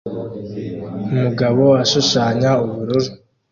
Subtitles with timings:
[1.09, 3.09] Umugabo ashushanya ubururu